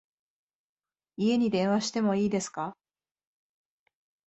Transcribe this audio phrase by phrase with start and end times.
[1.17, 2.75] 家に電話しても良いですか？